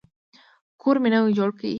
کور 0.81 0.95
مي 1.01 1.09
نوی 1.13 1.31
جوړ 1.37 1.49
کی. 1.59 1.69